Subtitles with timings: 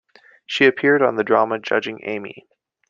[0.47, 2.47] She appeared on the drama "Judging Amy".